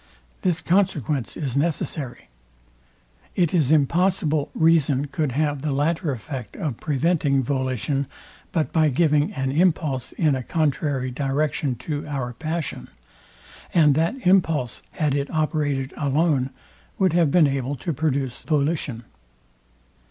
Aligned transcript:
This 0.41 0.61
consequence 0.61 1.37
is 1.37 1.55
necessary. 1.55 2.27
It 3.35 3.53
is 3.53 3.71
impossible 3.71 4.49
reason 4.55 5.05
could 5.05 5.33
have 5.33 5.61
the 5.61 5.71
latter 5.71 6.11
effect 6.11 6.55
of 6.57 6.79
preventing 6.79 7.43
volition, 7.43 8.07
but 8.51 8.73
by 8.73 8.89
giving 8.89 9.31
an 9.33 9.51
impulse 9.51 10.11
in 10.13 10.33
a 10.33 10.41
contrary 10.41 11.11
direction 11.11 11.75
to 11.85 12.07
our 12.07 12.33
passion; 12.33 12.87
and 13.75 13.93
that 13.93 14.15
impulse, 14.25 14.81
had 14.93 15.13
it 15.13 15.29
operated 15.29 15.93
alone, 15.95 16.49
would 16.97 17.13
have 17.13 17.29
been 17.29 17.45
able 17.47 17.75
to 17.75 17.93
produce 17.93 18.41
volition. 18.41 19.03